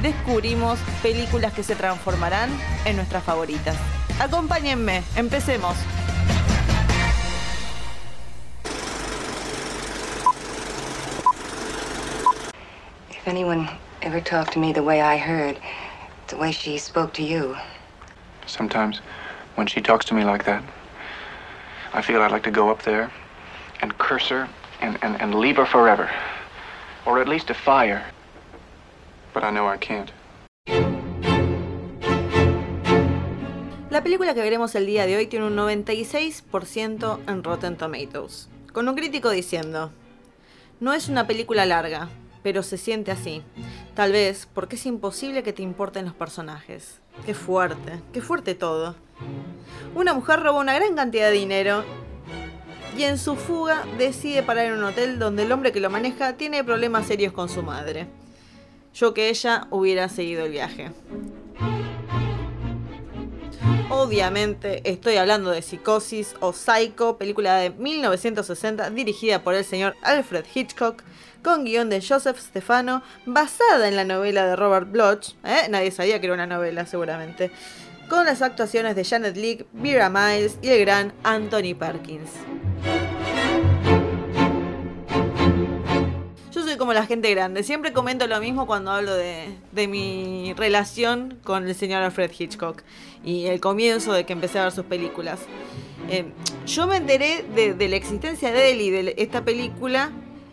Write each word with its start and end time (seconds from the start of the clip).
descubrimos 0.00 0.78
películas 1.02 1.52
que 1.52 1.62
se 1.62 1.74
transformarán 1.74 2.50
en 2.84 2.96
nuestras 2.96 3.22
favoritas. 3.22 3.76
Acompáñenme, 4.20 5.02
empecemos. 5.16 5.76
If 13.10 13.28
anyone 13.28 13.68
ever 14.02 14.20
talked 14.20 14.52
to 14.54 14.58
me 14.58 14.72
the 14.72 14.82
way 14.82 15.00
I 15.00 15.16
heard, 15.16 15.58
the 16.28 16.36
way 16.36 16.52
she 16.52 16.78
spoke 16.78 17.12
to 17.14 17.22
you, 17.22 17.56
Sometimes, 18.46 19.00
when 19.54 19.66
she 19.66 19.80
talks 19.80 20.04
to 20.06 20.14
me 20.14 20.24
like 20.24 20.44
that, 20.44 20.62
I 21.94 22.02
feel 22.02 22.20
I'd 22.22 22.30
like 22.30 22.42
to 22.44 22.50
go 22.50 22.70
up 22.70 22.82
there 22.82 23.10
and 23.80 23.96
curse 23.98 24.28
her 24.28 24.48
and, 24.80 24.98
and, 25.02 25.20
and 25.20 25.34
leave 25.34 25.56
her 25.56 25.66
forever. 25.66 26.10
Or 27.06 27.20
at 27.20 27.28
least 27.28 27.48
defy 27.48 27.88
her. 27.88 28.04
But 29.34 29.44
I 29.44 29.50
know 29.50 29.72
I 29.72 29.78
can't. 29.78 30.10
La 33.90 34.02
película 34.02 34.32
que 34.32 34.40
veremos 34.40 34.74
el 34.74 34.86
día 34.86 35.06
de 35.06 35.16
hoy 35.16 35.26
tiene 35.26 35.46
un 35.46 35.56
96% 35.56 37.18
en 37.26 37.44
Rotten 37.44 37.76
Tomatoes, 37.76 38.48
con 38.72 38.88
un 38.88 38.94
crítico 38.94 39.28
diciendo, 39.28 39.92
no 40.80 40.94
es 40.94 41.08
una 41.10 41.26
película 41.26 41.66
larga, 41.66 42.08
pero 42.42 42.62
se 42.62 42.78
siente 42.78 43.10
así. 43.10 43.42
Tal 43.94 44.12
vez 44.12 44.48
porque 44.52 44.76
es 44.76 44.86
imposible 44.86 45.42
que 45.42 45.52
te 45.52 45.62
importen 45.62 46.06
los 46.06 46.14
personajes. 46.14 47.00
Qué 47.26 47.34
fuerte, 47.34 48.00
qué 48.12 48.22
fuerte 48.22 48.54
todo. 48.54 48.96
Una 49.94 50.14
mujer 50.14 50.40
roba 50.40 50.58
una 50.58 50.74
gran 50.74 50.96
cantidad 50.96 51.28
de 51.28 51.36
dinero 51.36 51.84
y 52.96 53.04
en 53.04 53.18
su 53.18 53.36
fuga 53.36 53.84
decide 53.98 54.42
parar 54.42 54.66
en 54.66 54.72
un 54.72 54.84
hotel 54.84 55.18
donde 55.18 55.42
el 55.42 55.52
hombre 55.52 55.72
que 55.72 55.80
lo 55.80 55.90
maneja 55.90 56.32
tiene 56.38 56.64
problemas 56.64 57.06
serios 57.06 57.32
con 57.32 57.48
su 57.48 57.62
madre. 57.62 58.06
Yo 58.94 59.14
que 59.14 59.28
ella 59.28 59.66
hubiera 59.70 60.08
seguido 60.08 60.44
el 60.44 60.52
viaje. 60.52 60.90
Obviamente 63.94 64.80
estoy 64.90 65.16
hablando 65.16 65.50
de 65.50 65.60
Psicosis 65.60 66.34
o 66.40 66.52
Psycho, 66.52 67.18
película 67.18 67.56
de 67.56 67.70
1960 67.70 68.90
dirigida 68.90 69.42
por 69.42 69.54
el 69.54 69.64
señor 69.64 69.94
Alfred 70.02 70.46
Hitchcock, 70.52 71.02
con 71.42 71.64
guion 71.64 71.90
de 71.90 72.00
Joseph 72.00 72.38
Stefano, 72.38 73.02
basada 73.26 73.88
en 73.88 73.96
la 73.96 74.04
novela 74.04 74.46
de 74.46 74.56
Robert 74.56 74.90
Bloch. 74.90 75.34
¿eh? 75.44 75.68
Nadie 75.68 75.90
sabía 75.90 76.20
que 76.20 76.26
era 76.26 76.34
una 76.34 76.46
novela 76.46 76.86
seguramente. 76.86 77.50
Con 78.08 78.24
las 78.26 78.42
actuaciones 78.42 78.96
de 78.96 79.04
Janet 79.04 79.36
Leigh, 79.36 79.66
Vera 79.72 80.08
Miles 80.08 80.58
y 80.62 80.68
el 80.68 80.80
gran 80.80 81.12
Anthony 81.22 81.74
Perkins. 81.78 82.30
Como 86.82 86.94
la 86.94 87.06
gente 87.06 87.30
grande, 87.30 87.62
siempre 87.62 87.92
comento 87.92 88.26
lo 88.26 88.40
mismo 88.40 88.66
cuando 88.66 88.90
hablo 88.90 89.14
de, 89.14 89.56
de, 89.70 89.86
mi 89.86 90.52
relación 90.56 91.38
con 91.44 91.68
el 91.68 91.76
señor 91.76 92.02
Alfred 92.02 92.32
Hitchcock 92.36 92.82
y 93.22 93.46
el 93.46 93.60
comienzo 93.60 94.12
de 94.12 94.26
que 94.26 94.32
empecé 94.32 94.58
a 94.58 94.64
ver 94.64 94.72
sus 94.72 94.86
películas. 94.86 95.38
Eh, 96.10 96.24
yo 96.66 96.88
me 96.88 96.96
enteré 96.96 97.44
de, 97.54 97.74
de, 97.74 97.88
la 97.88 97.94
existencia 97.94 98.50
de 98.50 98.72
él 98.72 98.80
y 98.80 98.90
de 98.90 99.14
esta 99.16 99.44
película 99.44 100.10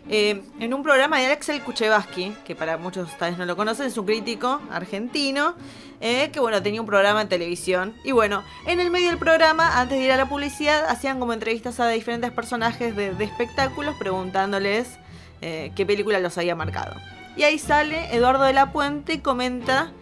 eh, 0.08 0.40
en 0.60 0.72
un 0.72 0.84
programa 0.84 1.18
de 1.18 1.26
Axel 1.26 1.60
Kuchevaski, 1.62 2.32
que 2.44 2.54
para 2.54 2.76
muchos 2.78 3.18
tal 3.18 3.32
vez 3.32 3.38
no 3.40 3.44
lo 3.44 3.56
conocen, 3.56 3.86
es 3.86 3.98
un 3.98 4.06
crítico 4.06 4.60
argentino, 4.70 5.56
eh, 6.00 6.30
que 6.32 6.38
bueno, 6.38 6.62
tenía 6.62 6.80
un 6.80 6.86
programa 6.86 7.22
en 7.22 7.28
televisión. 7.28 7.92
Y 8.04 8.12
bueno, 8.12 8.44
en 8.68 8.78
el 8.78 8.92
medio 8.92 9.08
del 9.08 9.18
programa, 9.18 9.80
antes 9.80 9.98
de 9.98 10.04
ir 10.04 10.12
a 10.12 10.16
la 10.16 10.28
publicidad, 10.28 10.84
hacían 10.88 11.18
como 11.18 11.32
entrevistas 11.32 11.80
a 11.80 11.88
diferentes 11.88 12.30
personajes 12.30 12.94
de, 12.94 13.14
de 13.14 13.24
espectáculos 13.24 13.96
preguntándoles 13.98 14.99
eh, 15.40 15.72
qué 15.74 15.86
película 15.86 16.20
los 16.20 16.36
había 16.38 16.54
marcado. 16.54 16.96
Y 17.36 17.42
ahí 17.44 17.58
sale 17.58 18.14
Eduardo 18.14 18.44
de 18.44 18.52
la 18.52 18.72
Puente 18.72 19.14
y 19.14 19.18
comenta 19.18 19.92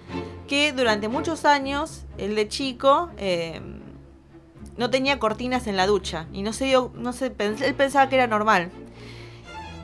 que 0.47 0.73
durante 0.73 1.09
muchos 1.09 1.45
años, 1.45 2.05
el 2.17 2.35
de 2.35 2.49
chico, 2.49 3.11
eh, 3.19 3.61
no 4.77 4.91
tenía 4.91 5.19
cortinas 5.19 5.67
en 5.67 5.77
la 5.77 5.87
ducha. 5.87 6.27
Y 6.33 6.43
no 6.43 6.53
se 6.53 6.65
dio, 6.65 6.91
no 6.95 7.13
se, 7.13 7.27
él 7.27 7.75
pensaba 7.75 8.09
que 8.09 8.17
era 8.17 8.27
normal. 8.27 8.71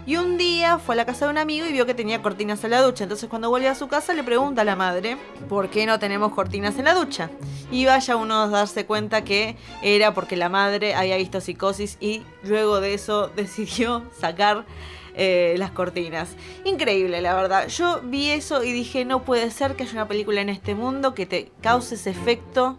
Y 0.06 0.16
un 0.16 0.36
día 0.36 0.78
fue 0.78 0.94
a 0.94 0.96
la 0.96 1.06
casa 1.06 1.24
de 1.24 1.30
un 1.30 1.38
amigo 1.38 1.66
y 1.66 1.72
vio 1.72 1.86
que 1.86 1.94
tenía 1.94 2.20
cortinas 2.20 2.62
en 2.64 2.70
la 2.70 2.82
ducha. 2.82 3.04
Entonces 3.04 3.28
cuando 3.28 3.48
vuelve 3.48 3.68
a 3.68 3.74
su 3.74 3.88
casa 3.88 4.12
le 4.12 4.22
pregunta 4.22 4.60
a 4.60 4.64
la 4.64 4.76
madre, 4.76 5.16
¿por 5.48 5.70
qué 5.70 5.86
no 5.86 5.98
tenemos 5.98 6.32
cortinas 6.32 6.78
en 6.78 6.84
la 6.84 6.94
ducha? 6.94 7.30
Y 7.70 7.86
vaya 7.86 8.16
uno 8.16 8.42
a 8.42 8.48
darse 8.48 8.84
cuenta 8.84 9.24
que 9.24 9.56
era 9.82 10.12
porque 10.12 10.36
la 10.36 10.50
madre 10.50 10.94
había 10.94 11.16
visto 11.16 11.40
psicosis 11.40 11.96
y 12.00 12.22
luego 12.42 12.80
de 12.80 12.92
eso 12.92 13.28
decidió 13.36 14.02
sacar 14.18 14.66
eh, 15.14 15.54
las 15.58 15.70
cortinas. 15.70 16.30
Increíble, 16.64 17.20
la 17.20 17.34
verdad. 17.34 17.68
Yo 17.68 18.00
vi 18.02 18.30
eso 18.30 18.64
y 18.64 18.72
dije, 18.72 19.04
no 19.04 19.22
puede 19.22 19.50
ser 19.50 19.76
que 19.76 19.84
haya 19.84 19.92
una 19.92 20.08
película 20.08 20.40
en 20.40 20.48
este 20.48 20.74
mundo 20.74 21.14
que 21.14 21.26
te 21.26 21.52
cause 21.62 21.94
ese 21.94 22.10
efecto, 22.10 22.78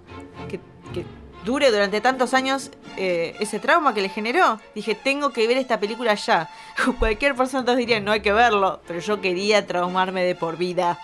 que, 0.49 0.59
dure 1.45 1.69
durante 1.69 2.01
tantos 2.01 2.33
años 2.33 2.71
eh, 2.97 3.35
ese 3.39 3.59
trauma 3.59 3.93
que 3.93 4.01
le 4.01 4.09
generó. 4.09 4.59
Dije, 4.73 4.95
tengo 4.95 5.31
que 5.31 5.47
ver 5.47 5.57
esta 5.57 5.79
película 5.79 6.15
ya. 6.15 6.49
Cualquier 6.99 7.35
persona 7.35 7.59
entonces 7.59 7.85
diría, 7.85 7.99
no 7.99 8.11
hay 8.11 8.21
que 8.21 8.33
verlo, 8.33 8.81
pero 8.87 8.99
yo 8.99 9.21
quería 9.21 9.65
traumarme 9.67 10.23
de 10.23 10.33
por 10.33 10.57
vida. 10.57 10.99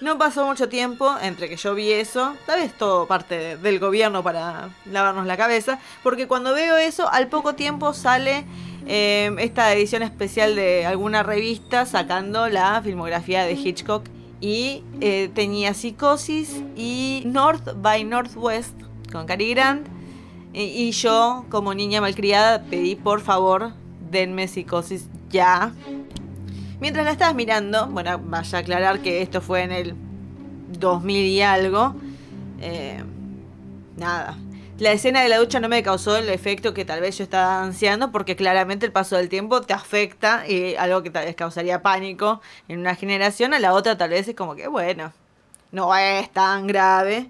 No 0.00 0.18
pasó 0.18 0.46
mucho 0.46 0.68
tiempo 0.68 1.16
entre 1.20 1.48
que 1.48 1.56
yo 1.56 1.74
vi 1.74 1.90
eso, 1.90 2.36
tal 2.46 2.60
vez 2.60 2.72
todo 2.72 3.06
parte 3.06 3.36
de, 3.36 3.56
del 3.56 3.80
gobierno 3.80 4.22
para 4.22 4.70
lavarnos 4.84 5.26
la 5.26 5.36
cabeza, 5.36 5.80
porque 6.04 6.28
cuando 6.28 6.54
veo 6.54 6.76
eso, 6.76 7.08
al 7.08 7.26
poco 7.26 7.54
tiempo 7.54 7.92
sale 7.92 8.44
eh, 8.86 9.34
esta 9.38 9.72
edición 9.74 10.02
especial 10.02 10.56
de 10.56 10.86
alguna 10.86 11.22
revista 11.22 11.86
sacando 11.86 12.48
la 12.48 12.80
filmografía 12.82 13.44
de 13.44 13.52
Hitchcock 13.52 14.04
y 14.40 14.82
eh, 15.00 15.30
tenía 15.34 15.74
Psicosis 15.74 16.62
y 16.76 17.22
North 17.26 17.74
by 17.76 18.04
Northwest 18.04 18.74
con 19.10 19.26
Cary 19.26 19.50
Grant 19.50 19.86
y, 20.52 20.60
y 20.60 20.92
yo 20.92 21.44
como 21.48 21.74
niña 21.74 22.00
malcriada 22.00 22.62
pedí 22.62 22.94
por 22.94 23.20
favor 23.20 23.72
denme 24.10 24.48
Psicosis 24.48 25.08
ya. 25.30 25.72
Mientras 26.80 27.04
la 27.04 27.12
estabas 27.12 27.34
mirando, 27.34 27.88
bueno, 27.88 28.20
vaya 28.24 28.58
a 28.58 28.60
aclarar 28.60 29.00
que 29.00 29.22
esto 29.22 29.40
fue 29.40 29.62
en 29.62 29.72
el 29.72 29.94
2000 30.78 31.26
y 31.26 31.42
algo. 31.42 31.94
Eh, 32.60 33.02
nada, 33.96 34.36
la 34.78 34.92
escena 34.92 35.22
de 35.22 35.28
la 35.28 35.38
ducha 35.38 35.58
no 35.58 35.68
me 35.68 35.82
causó 35.82 36.16
el 36.16 36.28
efecto 36.28 36.72
que 36.72 36.84
tal 36.84 37.00
vez 37.00 37.18
yo 37.18 37.24
estaba 37.24 37.62
ansiando, 37.62 38.12
porque 38.12 38.36
claramente 38.36 38.86
el 38.86 38.92
paso 38.92 39.16
del 39.16 39.28
tiempo 39.28 39.60
te 39.62 39.72
afecta 39.72 40.46
y 40.46 40.76
algo 40.76 41.02
que 41.02 41.10
tal 41.10 41.24
vez 41.24 41.34
causaría 41.34 41.82
pánico 41.82 42.40
en 42.68 42.78
una 42.80 42.94
generación, 42.94 43.54
a 43.54 43.58
la 43.58 43.72
otra 43.72 43.98
tal 43.98 44.10
vez 44.10 44.28
es 44.28 44.36
como 44.36 44.54
que, 44.54 44.68
bueno, 44.68 45.12
no 45.72 45.94
es 45.96 46.30
tan 46.30 46.68
grave. 46.68 47.28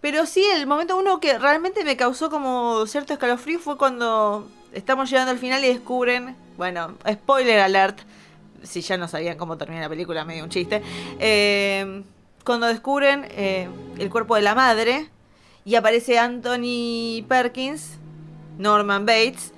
Pero 0.00 0.24
sí, 0.26 0.44
el 0.54 0.68
momento 0.68 0.96
uno 0.96 1.18
que 1.18 1.36
realmente 1.38 1.84
me 1.84 1.96
causó 1.96 2.30
como 2.30 2.86
cierto 2.86 3.12
escalofrío 3.12 3.58
fue 3.58 3.76
cuando 3.76 4.48
estamos 4.72 5.10
llegando 5.10 5.32
al 5.32 5.38
final 5.38 5.64
y 5.64 5.68
descubren, 5.68 6.36
bueno, 6.56 6.94
spoiler 7.10 7.58
alert, 7.58 7.98
si 8.62 8.82
ya 8.82 8.96
no 8.96 9.08
sabían 9.08 9.36
cómo 9.36 9.58
termina 9.58 9.80
la 9.80 9.88
película, 9.88 10.24
medio 10.24 10.44
un 10.44 10.50
chiste, 10.50 10.82
eh, 11.18 12.04
cuando 12.44 12.68
descubren 12.68 13.26
eh, 13.30 13.68
el 13.98 14.10
cuerpo 14.10 14.36
de 14.36 14.42
la 14.42 14.54
madre 14.54 15.10
y 15.68 15.74
aparece 15.74 16.18
Anthony 16.18 17.22
Perkins, 17.28 17.98
Norman 18.56 19.04
Bates, 19.04 19.52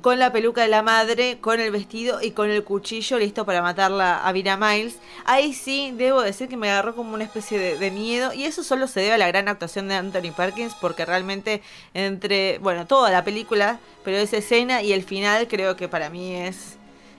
con 0.00 0.20
la 0.20 0.30
peluca 0.30 0.62
de 0.62 0.68
la 0.68 0.82
madre, 0.82 1.38
con 1.40 1.58
el 1.58 1.72
vestido 1.72 2.22
y 2.22 2.30
con 2.30 2.50
el 2.50 2.62
cuchillo 2.62 3.18
listo 3.18 3.44
para 3.44 3.62
matarla 3.62 4.24
a 4.24 4.30
Vira 4.30 4.56
Miles. 4.56 5.00
Ahí 5.24 5.52
sí, 5.52 5.92
debo 5.96 6.22
decir 6.22 6.46
que 6.46 6.56
me 6.56 6.70
agarró 6.70 6.94
como 6.94 7.14
una 7.14 7.24
especie 7.24 7.58
de, 7.58 7.78
de, 7.78 7.90
miedo 7.90 8.32
y 8.32 8.44
eso 8.44 8.62
solo 8.62 8.86
se 8.86 9.00
debe 9.00 9.14
a 9.14 9.18
la 9.18 9.26
gran 9.26 9.48
actuación 9.48 9.88
de 9.88 9.96
Anthony 9.96 10.30
Perkins 10.36 10.72
porque 10.80 11.04
realmente 11.04 11.62
entre, 11.94 12.58
bueno, 12.58 12.86
toda 12.86 13.10
la 13.10 13.24
película, 13.24 13.80
pero 14.04 14.18
esa 14.18 14.36
escena 14.36 14.82
y 14.82 14.92
el 14.92 15.02
final 15.02 15.48
creo 15.48 15.74
que 15.74 15.88
para 15.88 16.10
mí 16.10 16.32
es, 16.32 16.76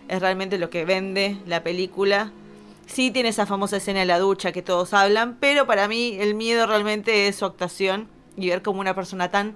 es 0.07 0.21
realmente 0.21 0.57
lo 0.57 0.69
que 0.69 0.85
vende 0.85 1.35
la 1.45 1.63
película. 1.63 2.31
Sí 2.85 3.11
tiene 3.11 3.27
esa 3.27 3.45
famosa 3.45 3.75
escena 3.75 4.00
de 4.00 4.05
la 4.05 4.19
ducha 4.19 4.53
que 4.53 4.61
todos 4.61 4.93
hablan, 4.93 5.35
pero 5.38 5.67
para 5.67 5.89
mí 5.89 6.15
el 6.21 6.33
miedo 6.33 6.65
realmente 6.65 7.27
es 7.27 7.35
su 7.35 7.43
actuación 7.43 8.15
y 8.38 8.50
ver 8.50 8.62
como 8.62 8.80
una 8.80 8.94
persona 8.94 9.30
tan 9.30 9.56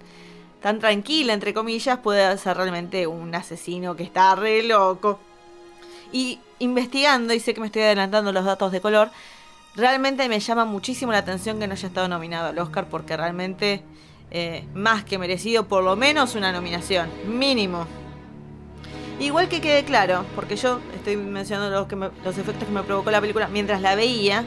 tan 0.62 0.80
tranquila, 0.80 1.34
entre 1.34 1.54
comillas, 1.54 2.00
puede 2.00 2.38
ser 2.38 2.56
realmente 2.56 3.08
un 3.08 3.34
asesino 3.34 3.96
que 3.96 4.04
está 4.04 4.36
re 4.36 4.64
loco. 4.64 5.20
Y 6.12 6.40
investigando, 6.60 7.34
y 7.34 7.40
sé 7.40 7.54
que 7.54 7.62
me 7.62 7.68
estoy 7.68 7.82
adelantando 7.82 8.32
los 8.32 8.46
datos 8.46 8.72
de 8.72 8.80
color, 8.80 9.10
realmente 9.76 10.28
me 10.30 10.40
llama 10.40 10.66
muchísimo 10.66 11.12
la 11.12 11.20
atención 11.20 11.60
que 11.60 11.68
no 11.68 11.74
haya 11.74 11.88
estado 11.88 12.08
nominado 12.08 12.50
al 12.50 12.60
Oscar 12.60 12.88
porque 12.90 13.18
realmente 13.18 13.84
eh, 14.30 14.66
más 14.74 15.04
que 15.04 15.18
merecido 15.18 15.68
por 15.68 15.84
lo 15.84 15.96
menos 15.96 16.36
una 16.36 16.52
nominación, 16.52 17.10
mínimo. 17.26 17.88
Igual 19.20 19.50
que 19.50 19.62
quede 19.62 19.84
claro, 19.84 20.26
porque 20.36 20.56
yo 20.56 20.80
estoy 20.96 21.16
mencionando 21.16 21.70
los, 21.70 21.88
que 21.88 21.96
los 21.96 22.38
efectos 22.38 22.68
que 22.68 22.74
me 22.74 22.84
provocó 22.84 23.12
la 23.12 23.22
película 23.22 23.48
mientras 23.48 23.82
la 23.82 23.96
veía, 23.96 24.46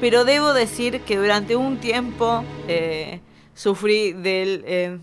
pero 0.00 0.24
debo 0.24 0.52
decir 0.52 1.02
que 1.02 1.16
durante 1.16 1.56
un 1.56 1.78
tiempo 1.78 2.44
eh, 2.68 3.20
sufrí 3.54 4.12
del, 4.12 4.64
eh, 4.66 4.98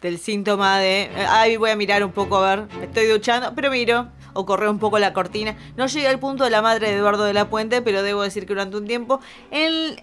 del 0.00 0.18
síntoma 0.18 0.78
de, 0.78 1.10
ay, 1.28 1.56
voy 1.56 1.70
a 1.70 1.76
mirar 1.76 2.04
un 2.04 2.12
poco 2.12 2.36
a 2.36 2.56
ver, 2.56 2.68
estoy 2.82 3.06
duchando, 3.06 3.54
pero 3.54 3.70
miro, 3.70 4.08
o 4.32 4.44
correo 4.44 4.70
un 4.70 4.78
poco 4.78 4.98
la 4.98 5.12
cortina. 5.12 5.56
No 5.76 5.86
llegué 5.86 6.08
al 6.08 6.18
punto 6.18 6.44
de 6.44 6.50
la 6.50 6.62
madre 6.62 6.90
de 6.90 6.96
Eduardo 6.96 7.24
de 7.24 7.32
la 7.32 7.48
Puente, 7.48 7.82
pero 7.82 8.02
debo 8.02 8.22
decir 8.22 8.46
que 8.46 8.52
durante 8.52 8.76
un 8.76 8.86
tiempo 8.86 9.20
en, 9.50 9.96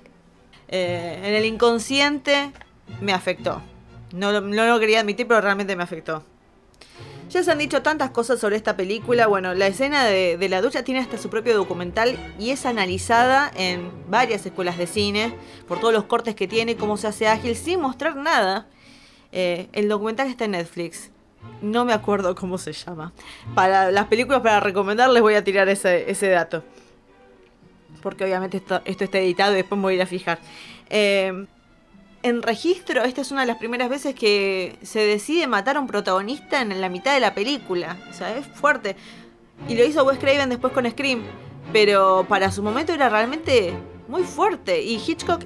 eh, 0.69 1.21
en 1.23 1.33
el 1.33 1.45
inconsciente 1.45 2.51
me 3.01 3.13
afectó. 3.13 3.61
No, 4.13 4.41
no 4.41 4.65
lo 4.65 4.79
quería 4.79 4.99
admitir, 4.99 5.27
pero 5.27 5.41
realmente 5.41 5.75
me 5.75 5.83
afectó. 5.83 6.23
Ya 7.31 7.41
se 7.43 7.49
han 7.51 7.59
dicho 7.59 7.81
tantas 7.81 8.09
cosas 8.09 8.41
sobre 8.41 8.57
esta 8.57 8.75
película. 8.75 9.25
Bueno, 9.25 9.53
la 9.53 9.67
escena 9.67 10.03
de, 10.03 10.37
la 10.49 10.61
ducha 10.61 10.83
tiene 10.83 10.99
hasta 10.99 11.17
su 11.17 11.29
propio 11.29 11.55
documental 11.55 12.17
y 12.37 12.49
es 12.49 12.65
analizada 12.65 13.49
en 13.55 13.89
varias 14.09 14.45
escuelas 14.45 14.77
de 14.77 14.85
cine 14.85 15.33
por 15.65 15.79
todos 15.79 15.93
los 15.93 16.03
cortes 16.03 16.35
que 16.35 16.49
tiene, 16.49 16.75
cómo 16.75 16.97
se 16.97 17.07
hace 17.07 17.29
ágil, 17.29 17.55
sin 17.55 17.79
mostrar 17.79 18.17
nada. 18.17 18.67
Eh, 19.31 19.69
el 19.71 19.87
documental 19.87 20.27
está 20.27 20.43
en 20.43 20.51
Netflix. 20.51 21.09
No 21.61 21.85
me 21.85 21.93
acuerdo 21.93 22.35
cómo 22.35 22.57
se 22.57 22.73
llama. 22.73 23.13
Para 23.55 23.91
las 23.91 24.07
películas 24.07 24.41
para 24.41 24.59
recomendar 24.59 25.09
les 25.09 25.21
voy 25.21 25.35
a 25.35 25.43
tirar 25.43 25.69
ese, 25.69 26.11
ese 26.11 26.27
dato. 26.27 26.65
Porque 28.01 28.25
obviamente 28.25 28.57
esto, 28.57 28.81
esto, 28.83 29.05
está 29.05 29.19
editado 29.19 29.53
y 29.53 29.55
después 29.55 29.77
me 29.77 29.83
voy 29.83 29.93
a 29.93 29.95
ir 29.95 30.01
a 30.01 30.05
fijar. 30.05 30.39
Eh, 30.89 31.45
en 32.23 32.41
registro, 32.41 33.03
esta 33.03 33.21
es 33.21 33.31
una 33.31 33.41
de 33.41 33.47
las 33.47 33.57
primeras 33.57 33.89
veces 33.89 34.15
que 34.15 34.77
se 34.81 34.99
decide 34.99 35.47
matar 35.47 35.77
a 35.77 35.79
un 35.79 35.87
protagonista 35.87 36.61
en 36.61 36.79
la 36.79 36.89
mitad 36.89 37.13
de 37.13 37.19
la 37.19 37.33
película. 37.33 37.97
O 38.09 38.13
sea, 38.13 38.35
es 38.35 38.45
fuerte. 38.47 38.95
Y 39.67 39.75
lo 39.75 39.83
hizo 39.83 40.03
Wes 40.03 40.19
Craven 40.19 40.49
después 40.49 40.73
con 40.73 40.89
Scream. 40.89 41.23
Pero 41.73 42.25
para 42.27 42.51
su 42.51 42.63
momento 42.63 42.93
era 42.93 43.09
realmente 43.09 43.73
muy 44.07 44.23
fuerte. 44.23 44.81
Y 44.81 44.95
Hitchcock, 44.95 45.41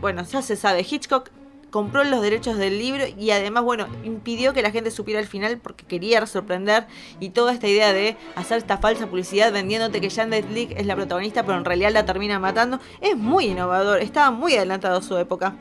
bueno, 0.00 0.24
ya 0.24 0.42
se 0.42 0.56
sabe, 0.56 0.86
Hitchcock 0.88 1.30
compró 1.70 2.02
los 2.02 2.20
derechos 2.20 2.58
del 2.58 2.78
libro 2.78 3.04
y 3.16 3.30
además, 3.30 3.62
bueno, 3.62 3.86
impidió 4.02 4.52
que 4.52 4.60
la 4.60 4.72
gente 4.72 4.90
supiera 4.90 5.20
el 5.20 5.26
final 5.26 5.58
porque 5.58 5.84
quería 5.84 6.26
sorprender 6.26 6.86
y 7.20 7.30
toda 7.30 7.52
esta 7.52 7.68
idea 7.68 7.92
de 7.92 8.16
hacer 8.34 8.58
esta 8.58 8.78
falsa 8.78 9.06
publicidad 9.06 9.52
vendiéndote 9.52 10.00
que 10.00 10.10
Janet 10.10 10.50
Leigh 10.50 10.74
es 10.76 10.84
la 10.86 10.96
protagonista 10.96 11.44
pero 11.44 11.58
en 11.58 11.64
realidad 11.64 11.92
la 11.92 12.04
termina 12.04 12.40
matando, 12.40 12.80
es 13.00 13.16
muy 13.16 13.46
innovador, 13.46 14.00
estaba 14.00 14.32
muy 14.32 14.56
adelantado 14.56 14.98
a 14.98 15.02
su 15.02 15.16
época. 15.16 15.54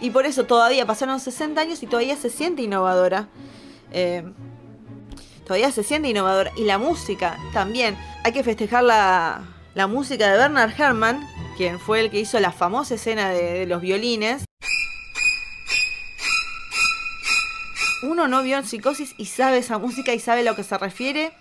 Y 0.00 0.10
por 0.10 0.26
eso 0.26 0.44
todavía 0.44 0.86
pasaron 0.86 1.20
60 1.20 1.60
años 1.60 1.82
y 1.82 1.86
todavía 1.86 2.16
se 2.16 2.30
siente 2.30 2.62
innovadora. 2.62 3.28
Eh, 3.92 4.24
todavía 5.44 5.70
se 5.70 5.82
siente 5.82 6.08
innovadora. 6.08 6.52
Y 6.56 6.64
la 6.64 6.78
música 6.78 7.38
también. 7.52 7.96
Hay 8.24 8.32
que 8.32 8.42
festejar 8.42 8.84
la, 8.84 9.42
la 9.76 9.86
música 9.86 10.30
de 10.30 10.38
Bernard 10.38 10.72
Herrmann, 10.78 11.26
quien 11.56 11.78
fue 11.78 12.00
el 12.00 12.10
que 12.10 12.18
hizo 12.18 12.40
la 12.40 12.50
famosa 12.50 12.94
escena 12.94 13.30
de, 13.30 13.66
los 13.66 13.80
violines. 13.82 14.44
Uno 18.02 18.26
no 18.26 18.42
vio 18.42 18.56
en 18.56 18.64
psicosis 18.64 19.14
y 19.16 19.26
sabe 19.26 19.58
esa 19.58 19.78
música 19.78 20.14
y 20.14 20.18
sabe 20.18 20.40
a 20.40 20.44
lo 20.44 20.56
que 20.56 20.62
se 20.62 20.78
refiere. 20.78 21.32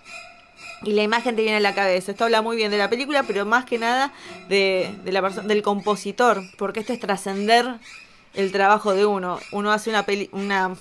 Y 0.83 0.91
la 0.91 1.03
imagen 1.03 1.37
te 1.37 1.41
viene 1.41 1.57
a 1.57 1.61
la 1.61 1.73
cabeza. 1.73 2.11
Esto 2.11 2.25
habla 2.25 2.41
muy 2.41 2.57
bien 2.57 2.71
de 2.71 2.77
la 2.77 2.89
película, 2.89 3.23
pero 3.23 3.45
más 3.45 3.63
que 3.63 3.77
nada 3.77 4.13
de, 4.49 4.93
de 5.03 5.11
la 5.13 5.21
del 5.21 5.61
compositor. 5.61 6.43
Porque 6.57 6.81
esto 6.81 6.91
es 6.91 6.99
trascender 6.99 7.79
el 8.35 8.51
trabajo 8.51 8.93
de 8.93 9.05
uno. 9.05 9.39
Uno 9.51 9.71
hace 9.71 9.89
una 9.89 10.03
peli 10.03 10.29
una 10.31 10.75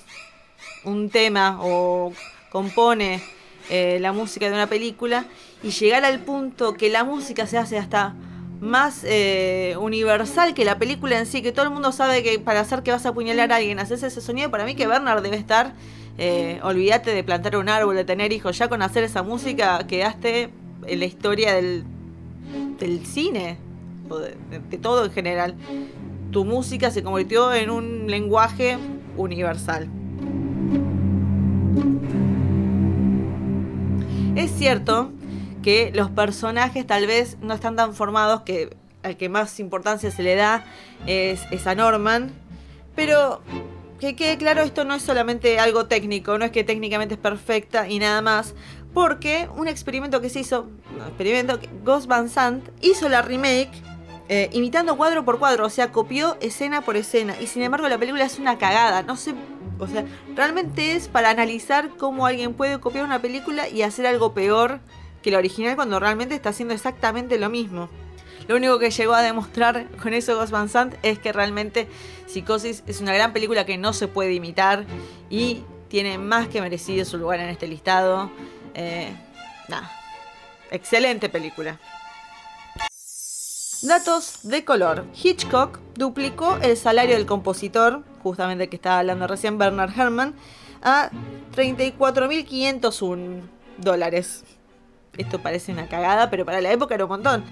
un 0.83 1.09
tema 1.09 1.59
o 1.61 2.13
compone 2.49 3.21
eh, 3.69 3.97
la 3.99 4.13
música 4.13 4.47
de 4.47 4.53
una 4.53 4.67
película 4.67 5.25
y 5.63 5.71
llegar 5.71 6.05
al 6.05 6.19
punto 6.19 6.73
que 6.73 6.89
la 6.89 7.03
música 7.03 7.47
se 7.47 7.57
hace 7.57 7.77
hasta 7.77 8.13
más 8.61 9.03
eh, 9.03 9.75
universal 9.79 10.53
que 10.53 10.63
la 10.63 10.77
película 10.77 11.17
en 11.17 11.25
sí, 11.25 11.41
que 11.41 11.51
todo 11.51 11.65
el 11.65 11.71
mundo 11.71 11.91
sabe 11.91 12.23
que 12.23 12.39
para 12.39 12.61
hacer 12.61 12.83
que 12.83 12.91
vas 12.91 13.05
a 13.05 13.09
apuñalar 13.09 13.51
a 13.51 13.57
alguien, 13.57 13.79
haces 13.79 14.03
ese 14.03 14.21
sonido, 14.21 14.51
para 14.51 14.65
mí 14.65 14.75
que 14.75 14.87
Bernard 14.87 15.21
debe 15.21 15.35
estar, 15.35 15.73
eh, 16.17 16.59
olvídate 16.63 17.13
de 17.13 17.23
plantar 17.23 17.57
un 17.57 17.67
árbol, 17.67 17.95
de 17.95 18.05
tener 18.05 18.31
hijos, 18.31 18.57
ya 18.57 18.69
con 18.69 18.81
hacer 18.81 19.03
esa 19.03 19.23
música 19.23 19.85
quedaste 19.87 20.49
en 20.85 20.99
la 20.99 21.05
historia 21.05 21.53
del, 21.53 21.83
del 22.79 23.05
cine, 23.05 23.57
o 24.09 24.19
de, 24.19 24.35
de 24.69 24.77
todo 24.77 25.05
en 25.05 25.11
general 25.11 25.55
tu 26.35 26.43
música 26.43 26.91
se 26.91 27.01
convirtió 27.01 27.53
en 27.53 27.69
un 27.69 28.07
lenguaje 28.11 28.77
universal. 29.15 29.87
Es 34.35 34.51
cierto 34.51 35.13
que 35.63 35.93
los 35.95 36.09
personajes 36.09 36.85
tal 36.85 37.07
vez 37.07 37.37
no 37.41 37.53
están 37.53 37.77
tan 37.77 37.93
formados, 37.93 38.41
que 38.41 38.75
al 39.01 39.15
que 39.15 39.29
más 39.29 39.61
importancia 39.61 40.11
se 40.11 40.23
le 40.23 40.35
da 40.35 40.65
es, 41.07 41.39
a 41.65 41.73
Norman, 41.73 42.33
pero 42.97 43.41
que 44.01 44.17
quede 44.17 44.37
claro, 44.37 44.61
esto 44.61 44.83
no 44.83 44.93
es 44.93 45.03
solamente 45.03 45.57
algo 45.57 45.85
técnico, 45.85 46.37
no 46.37 46.43
es 46.43 46.51
que 46.51 46.65
técnicamente 46.65 47.13
es 47.13 47.19
perfecta 47.21 47.87
y 47.87 47.97
nada 47.99 48.21
más, 48.21 48.55
porque 48.93 49.47
un 49.55 49.69
experimento 49.69 50.19
que 50.19 50.29
se 50.29 50.41
hizo, 50.41 50.67
un 50.93 51.01
experimento, 51.07 51.57
Ghost 51.85 52.07
Van 52.07 52.27
Sant 52.27 52.67
hizo 52.81 53.07
la 53.07 53.21
remake 53.21 53.71
eh, 54.29 54.49
imitando 54.53 54.97
cuadro 54.97 55.23
por 55.23 55.39
cuadro, 55.39 55.65
o 55.65 55.69
sea, 55.69 55.91
copió 55.91 56.37
escena 56.41 56.81
por 56.81 56.97
escena. 56.97 57.35
Y 57.39 57.47
sin 57.47 57.61
embargo 57.61 57.87
la 57.87 57.97
película 57.97 58.25
es 58.25 58.39
una 58.39 58.57
cagada, 58.57 59.03
no 59.03 59.15
sé, 59.15 59.35
o 59.79 59.87
sea, 59.87 60.05
realmente 60.35 60.93
es 60.93 61.07
para 61.07 61.29
analizar 61.29 61.89
cómo 61.97 62.25
alguien 62.25 62.53
puede 62.53 62.79
copiar 62.79 63.05
una 63.05 63.21
película 63.21 63.67
y 63.67 63.81
hacer 63.81 64.07
algo 64.07 64.33
peor 64.33 64.79
que 65.21 65.31
la 65.31 65.37
original 65.37 65.75
cuando 65.75 65.99
realmente 65.99 66.35
está 66.35 66.49
haciendo 66.49 66.73
exactamente 66.73 67.37
lo 67.37 67.49
mismo. 67.49 67.89
Lo 68.47 68.55
único 68.55 68.77
que 68.77 68.91
llegó 68.91 69.13
a 69.13 69.21
demostrar 69.21 69.87
con 70.01 70.13
eso 70.13 70.35
Ghost 70.35 70.51
Van 70.51 70.69
Sant 70.69 70.95
es 71.01 71.17
que 71.17 71.33
realmente 71.33 71.87
Psicosis 72.27 72.83
es 72.85 73.01
una 73.01 73.13
gran 73.13 73.33
película 73.33 73.65
que 73.65 73.77
no 73.77 73.91
se 73.91 74.07
puede 74.07 74.33
imitar 74.33 74.85
y 75.29 75.63
tiene 75.87 76.17
más 76.17 76.47
que 76.47 76.61
merecido 76.61 77.05
su 77.05 77.17
lugar 77.17 77.39
en 77.39 77.49
este 77.49 77.67
listado. 77.67 78.29
Eh, 78.75 79.11
excelente 80.71 81.29
película. 81.29 81.79
Datos 83.85 84.39
de 84.41 84.65
color. 84.65 85.05
Hitchcock 85.13 85.79
duplicó 85.93 86.57
el 86.63 86.75
salario 86.75 87.15
del 87.15 87.27
compositor, 87.27 88.01
justamente 88.23 88.67
que 88.67 88.77
estaba 88.77 88.97
hablando 88.97 89.27
recién 89.27 89.59
Bernard 89.59 89.91
Herrmann, 89.95 90.33
a 90.81 91.11
34.501 91.55 93.41
dólares. 93.77 94.43
Esto 95.15 95.39
parece 95.39 95.71
una 95.71 95.87
cagada, 95.87 96.31
pero 96.31 96.45
para 96.45 96.61
la 96.61 96.71
época 96.71 96.95
era 96.95 97.05
un 97.05 97.11
montón. 97.11 97.43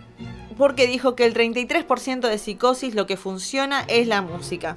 Porque 0.57 0.87
dijo 0.87 1.15
que 1.15 1.25
el 1.25 1.35
33% 1.35 2.27
de 2.27 2.39
psicosis 2.39 2.95
lo 2.95 3.05
que 3.05 3.15
funciona 3.15 3.85
es 3.87 4.07
la 4.07 4.23
música. 4.23 4.75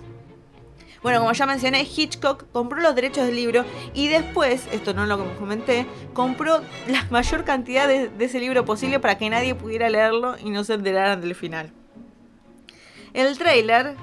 Bueno, 1.03 1.21
como 1.21 1.33
ya 1.33 1.47
mencioné, 1.47 1.83
Hitchcock 1.83 2.50
compró 2.53 2.81
los 2.81 2.95
derechos 2.95 3.26
del 3.26 3.37
libro 3.37 3.65
y 3.95 4.09
después, 4.09 4.67
esto 4.73 4.95
no 4.95 5.07
lo 5.07 5.37
comenté, 5.38 5.87
compró 6.12 6.62
la 6.88 7.07
mayor 7.11 7.45
cantidad 7.45 7.87
de, 7.87 8.11
ese 8.19 8.41
libro 8.41 8.65
posible 8.65 9.00
para 9.00 9.19
que 9.19 9.29
nadie 9.31 9.55
pudiera 9.55 9.88
leerlo 9.88 10.37
y 10.38 10.50
no 10.50 10.65
se 10.65 10.75
enteraran 10.75 11.21
del 11.21 11.35
final. 11.35 11.71
El 13.15 13.38
trailer, 13.38 13.95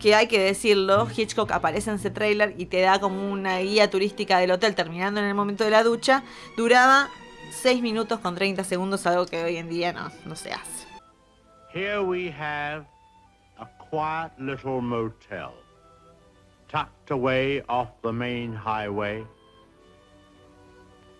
que 0.00 0.14
hay 0.14 0.28
que 0.28 0.40
decirlo, 0.40 1.08
Hitchcock 1.14 1.50
aparece 1.52 1.90
en 1.90 1.96
ese 1.96 2.10
trailer 2.10 2.54
y 2.58 2.66
te 2.66 2.80
da 2.80 3.00
como 3.00 3.30
una 3.30 3.58
guía 3.58 3.90
turística 3.90 4.38
del 4.38 4.50
hotel 4.50 4.74
terminando 4.74 5.20
en 5.20 5.26
el 5.26 5.34
momento 5.34 5.64
de 5.64 5.70
la 5.70 5.82
ducha, 5.82 6.22
duraba 6.56 7.08
6 7.50 7.82
minutos 7.82 8.20
con 8.20 8.34
30 8.34 8.64
segundos, 8.64 9.06
algo 9.06 9.26
que 9.26 9.42
hoy 9.42 9.56
en 9.56 9.68
día 9.68 9.92
no, 9.92 10.10
no 10.24 10.36
se 10.36 10.52
hace. 10.52 10.86
Here 11.72 12.00
we 12.00 12.30
have 12.30 12.84
a 13.58 13.66
quiet 13.90 14.32
little 14.38 14.82
motel. 14.82 15.52
Tucked 16.72 17.10
away 17.10 17.62
off 17.68 17.88
the 18.02 18.12
main 18.12 18.52
highway, 18.54 19.22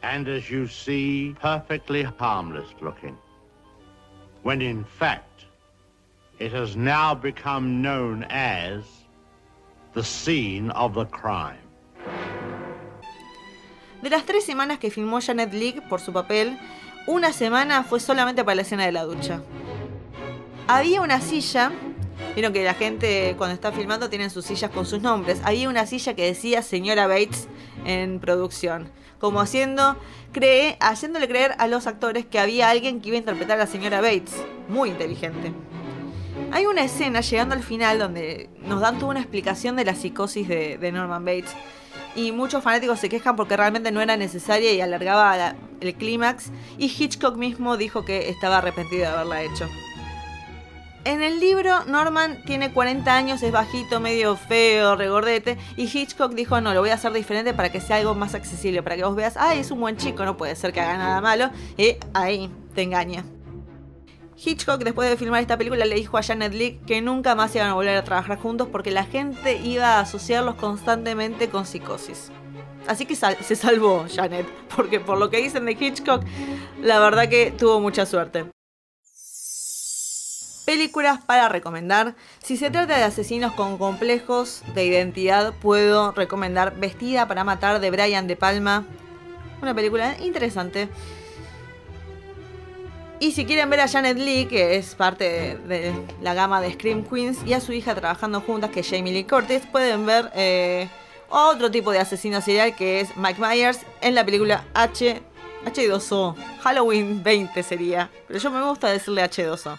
and 0.02 0.26
as 0.26 0.50
you 0.50 0.66
see, 0.66 1.36
perfectly 1.40 2.02
harmless 2.02 2.68
looking, 2.80 3.16
when 4.42 4.62
in 4.62 4.82
fact, 4.82 5.44
it 6.38 6.52
has 6.52 6.74
now 6.74 7.14
become 7.14 7.82
known 7.82 8.24
as 8.30 8.82
the 9.92 10.02
scene 10.02 10.70
of 10.70 10.94
the 10.94 11.04
crime. 11.04 11.58
De 14.02 14.10
las 14.10 14.24
tres 14.24 14.44
semanas 14.44 14.78
que 14.78 14.90
filmó 14.90 15.20
Janet 15.20 15.52
Leigh 15.52 15.82
por 15.88 16.00
su 16.00 16.12
papel, 16.12 16.58
una 17.06 17.32
semana 17.32 17.84
fue 17.84 18.00
solamente 18.00 18.42
para 18.42 18.56
la 18.56 18.62
escena 18.62 18.86
de 18.86 18.92
la 18.92 19.04
ducha. 19.04 19.42
Había 20.66 21.02
una 21.02 21.20
silla 21.20 21.70
Vieron 22.34 22.52
que 22.52 22.64
la 22.64 22.74
gente 22.74 23.34
cuando 23.36 23.54
está 23.54 23.72
filmando 23.72 24.08
tienen 24.08 24.30
sus 24.30 24.46
sillas 24.46 24.70
con 24.70 24.86
sus 24.86 25.02
nombres. 25.02 25.40
Había 25.44 25.68
una 25.68 25.86
silla 25.86 26.14
que 26.14 26.24
decía 26.24 26.62
señora 26.62 27.06
Bates 27.06 27.48
en 27.84 28.20
producción. 28.20 28.90
Como 29.18 29.40
haciendo, 29.40 29.96
cree, 30.32 30.76
haciéndole 30.80 31.28
creer 31.28 31.54
a 31.58 31.68
los 31.68 31.86
actores 31.86 32.24
que 32.26 32.38
había 32.38 32.70
alguien 32.70 33.00
que 33.00 33.08
iba 33.08 33.16
a 33.16 33.18
interpretar 33.18 33.58
a 33.58 33.64
la 33.64 33.66
señora 33.66 34.00
Bates. 34.00 34.34
Muy 34.68 34.88
inteligente. 34.90 35.52
Hay 36.50 36.66
una 36.66 36.82
escena 36.82 37.20
llegando 37.20 37.54
al 37.54 37.62
final 37.62 37.98
donde 37.98 38.48
nos 38.62 38.80
dan 38.80 38.98
toda 38.98 39.10
una 39.10 39.20
explicación 39.20 39.76
de 39.76 39.84
la 39.84 39.94
psicosis 39.94 40.48
de, 40.48 40.90
Norman 40.92 41.24
Bates. 41.24 41.54
Y 42.16 42.32
muchos 42.32 42.62
fanáticos 42.64 42.98
se 42.98 43.08
quejan 43.08 43.36
porque 43.36 43.56
realmente 43.56 43.90
no 43.92 44.00
era 44.00 44.16
necesaria 44.16 44.72
y 44.72 44.80
alargaba 44.80 45.36
la- 45.36 45.56
el 45.80 45.94
clímax. 45.94 46.50
Y 46.78 46.86
Hitchcock 46.86 47.36
mismo 47.36 47.76
dijo 47.76 48.04
que 48.04 48.28
estaba 48.30 48.58
arrepentido 48.58 49.02
de 49.02 49.08
haberla 49.08 49.42
hecho. 49.42 49.68
En 51.04 51.20
el 51.20 51.40
libro, 51.40 51.84
Norman 51.86 52.44
tiene 52.44 52.72
40 52.72 53.16
años, 53.16 53.42
es 53.42 53.50
bajito, 53.50 53.98
medio 53.98 54.36
feo, 54.36 54.94
regordete. 54.94 55.58
Y 55.76 55.84
Hitchcock 55.84 56.32
dijo: 56.32 56.60
No, 56.60 56.72
lo 56.74 56.80
voy 56.80 56.90
a 56.90 56.94
hacer 56.94 57.12
diferente 57.12 57.52
para 57.54 57.72
que 57.72 57.80
sea 57.80 57.96
algo 57.96 58.14
más 58.14 58.36
accesible. 58.36 58.84
Para 58.84 58.96
que 58.96 59.02
vos 59.02 59.16
veas, 59.16 59.36
ay, 59.36 59.58
es 59.58 59.72
un 59.72 59.80
buen 59.80 59.96
chico, 59.96 60.24
no 60.24 60.36
puede 60.36 60.54
ser 60.54 60.72
que 60.72 60.80
haga 60.80 60.96
nada 60.96 61.20
malo. 61.20 61.50
Y 61.76 61.96
ahí 62.14 62.50
te 62.74 62.82
engaña. 62.82 63.24
Hitchcock, 64.44 64.82
después 64.84 65.10
de 65.10 65.16
filmar 65.16 65.40
esta 65.40 65.58
película, 65.58 65.84
le 65.84 65.96
dijo 65.96 66.18
a 66.18 66.22
Janet 66.22 66.54
Leigh 66.54 66.80
que 66.86 67.00
nunca 67.00 67.34
más 67.34 67.54
iban 67.56 67.68
a 67.68 67.74
volver 67.74 67.96
a 67.96 68.04
trabajar 68.04 68.38
juntos 68.38 68.68
porque 68.70 68.92
la 68.92 69.04
gente 69.04 69.56
iba 69.56 69.96
a 69.96 70.00
asociarlos 70.00 70.54
constantemente 70.54 71.48
con 71.48 71.66
psicosis. 71.66 72.30
Así 72.86 73.06
que 73.06 73.16
se 73.16 73.56
salvó 73.56 74.06
Janet, 74.12 74.46
porque 74.74 75.00
por 75.00 75.18
lo 75.18 75.30
que 75.30 75.38
dicen 75.38 75.64
de 75.64 75.72
Hitchcock, 75.72 76.24
la 76.80 77.00
verdad 77.00 77.28
que 77.28 77.52
tuvo 77.56 77.80
mucha 77.80 78.06
suerte. 78.06 78.46
Películas 80.64 81.20
para 81.24 81.48
recomendar. 81.48 82.14
Si 82.40 82.56
se 82.56 82.70
trata 82.70 82.96
de 82.96 83.02
asesinos 83.02 83.52
con 83.52 83.78
complejos 83.78 84.62
de 84.74 84.84
identidad, 84.84 85.52
puedo 85.54 86.12
recomendar 86.12 86.76
Vestida 86.76 87.26
para 87.26 87.42
matar 87.42 87.80
de 87.80 87.90
Brian 87.90 88.28
De 88.28 88.36
Palma. 88.36 88.84
Una 89.60 89.74
película 89.74 90.16
interesante. 90.20 90.88
Y 93.18 93.32
si 93.32 93.44
quieren 93.44 93.70
ver 93.70 93.80
a 93.80 93.88
Janet 93.88 94.18
Lee, 94.18 94.46
que 94.46 94.76
es 94.76 94.94
parte 94.94 95.56
de, 95.66 95.92
la 96.20 96.34
gama 96.34 96.60
de 96.60 96.72
Scream 96.72 97.04
Queens, 97.04 97.38
y 97.46 97.52
a 97.54 97.60
su 97.60 97.72
hija 97.72 97.94
trabajando 97.94 98.40
juntas, 98.40 98.70
que 98.70 98.80
es 98.80 98.90
Jamie 98.90 99.12
Lee 99.12 99.24
Curtis, 99.24 99.62
pueden 99.70 100.06
ver 100.06 100.30
eh, 100.34 100.88
otro 101.28 101.70
tipo 101.70 101.92
de 101.92 102.00
asesino 102.00 102.40
serial, 102.40 102.74
que 102.74 103.00
es 103.00 103.16
Mike 103.16 103.40
Myers, 103.40 103.80
en 104.00 104.14
la 104.16 104.24
película 104.24 104.64
H, 104.74 105.22
H2O. 105.64 106.34
Halloween 106.62 107.22
20 107.22 107.62
sería. 107.62 108.10
Pero 108.26 108.40
yo 108.40 108.50
me 108.50 108.62
gusta 108.62 108.88
decirle 108.88 109.22
H2O. 109.22 109.78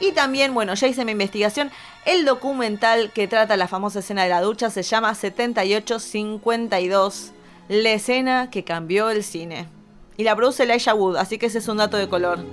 Y 0.00 0.12
también, 0.12 0.54
bueno, 0.54 0.74
ya 0.74 0.88
hice 0.88 1.04
mi 1.04 1.12
investigación. 1.12 1.70
El 2.04 2.24
documental 2.24 3.12
que 3.12 3.28
trata 3.28 3.56
la 3.56 3.68
famosa 3.68 4.00
escena 4.00 4.24
de 4.24 4.28
la 4.28 4.40
ducha 4.40 4.70
se 4.70 4.82
llama 4.82 5.14
7852. 5.14 7.30
La 7.68 7.92
escena 7.92 8.50
que 8.50 8.64
cambió 8.64 9.10
el 9.10 9.22
cine. 9.24 9.68
Y 10.16 10.24
la 10.24 10.34
produce 10.36 10.64
Elijah 10.64 10.94
Wood, 10.94 11.16
así 11.16 11.38
que 11.38 11.46
ese 11.46 11.58
es 11.58 11.68
un 11.68 11.78
dato 11.78 11.96
de 11.96 12.08
color 12.08 12.44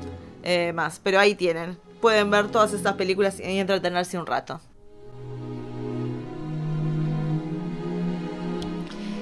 eh, 0.43 0.71
más. 0.74 1.00
Pero 1.03 1.19
ahí 1.19 1.36
tienen. 1.36 1.77
Pueden 2.00 2.31
ver 2.31 2.48
todas 2.50 2.74
estas 2.74 2.95
películas 2.95 3.39
y 3.39 3.60
entretenerse 3.60 4.17
un 4.17 4.25
rato. 4.25 4.60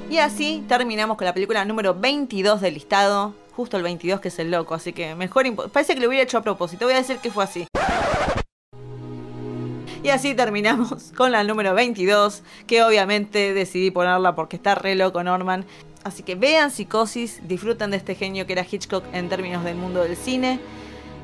Y 0.09 0.17
así 0.17 0.63
terminamos 0.67 1.17
con 1.17 1.25
la 1.25 1.33
película 1.33 1.63
número 1.65 1.93
22 1.93 2.61
del 2.61 2.73
listado. 2.73 3.35
Justo 3.55 3.77
el 3.77 3.83
22 3.83 4.19
que 4.19 4.29
es 4.29 4.39
el 4.39 4.49
loco, 4.49 4.73
así 4.73 4.91
que 4.91 5.13
mejor... 5.13 5.45
Parece 5.71 5.93
que 5.93 6.01
lo 6.01 6.07
hubiera 6.07 6.23
hecho 6.23 6.37
a 6.37 6.41
propósito. 6.41 6.85
Voy 6.85 6.95
a 6.95 6.97
decir 6.97 7.17
que 7.17 7.29
fue 7.29 7.43
así. 7.43 7.67
Y 10.03 10.09
así 10.09 10.33
terminamos 10.33 11.11
con 11.17 11.31
la 11.31 11.43
número 11.43 11.73
22, 11.73 12.43
que 12.67 12.83
obviamente 12.83 13.53
decidí 13.53 13.91
ponerla 13.91 14.35
porque 14.35 14.55
está 14.55 14.75
re 14.75 14.95
loco 14.95 15.23
Norman. 15.23 15.65
Así 16.03 16.23
que 16.23 16.35
vean 16.35 16.71
Psicosis, 16.71 17.41
disfruten 17.47 17.91
de 17.91 17.97
este 17.97 18.15
genio 18.15 18.47
que 18.47 18.53
era 18.53 18.65
Hitchcock 18.69 19.03
en 19.13 19.27
términos 19.27 19.63
del 19.63 19.75
mundo 19.75 20.01
del 20.01 20.15
cine. 20.15 20.59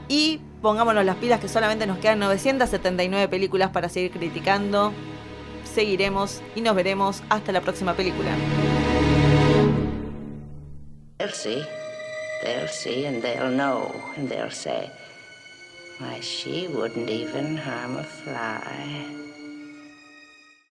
Y 0.08 0.42
pongámonos 0.62 1.06
las 1.06 1.16
pilas 1.16 1.40
que 1.40 1.48
solamente 1.48 1.88
nos 1.88 1.98
quedan 2.00 2.20
979 2.20 3.28
películas 3.30 3.70
para 3.72 3.90
seguir 3.90 4.12
criticando. 4.12 4.92
Seguiremos 5.74 6.42
y 6.56 6.62
nos 6.62 6.76
veremos 6.76 7.24
hasta 7.30 7.52
la 7.52 7.62
próxima 7.62 7.94
película. 7.94 8.32
Why, 15.98 16.20
she 16.20 16.68
wouldn't 16.68 17.10
even 17.10 17.58
harm 17.58 17.98
a 17.98 18.04
fly. 18.04 19.25